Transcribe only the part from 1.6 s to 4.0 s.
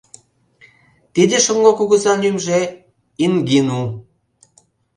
кугызан лӱмжӧ— Ингину.